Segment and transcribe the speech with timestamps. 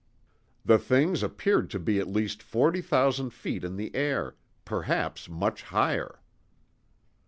[0.65, 6.17] The things; appeared to be at least forty thousand feet in the air—perhaps much higher.